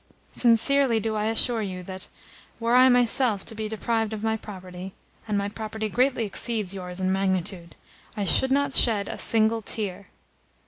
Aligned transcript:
Sincerely 0.33 0.99
do 0.99 1.15
I 1.15 1.25
assure 1.25 1.61
you 1.61 1.83
that, 1.83 2.07
were 2.59 2.73
I 2.73 2.89
myself 2.89 3.45
to 3.45 3.53
be 3.53 3.69
deprived 3.69 4.13
of 4.13 4.23
my 4.23 4.35
property 4.35 4.95
(and 5.27 5.37
my 5.37 5.47
property 5.47 5.89
greatly 5.89 6.25
exceeds 6.25 6.73
yours 6.73 6.99
in 6.99 7.11
magnitude), 7.11 7.75
I 8.17 8.25
should 8.25 8.49
not 8.49 8.73
shed 8.73 9.07
a 9.07 9.19
single 9.19 9.61
tear. 9.61 10.07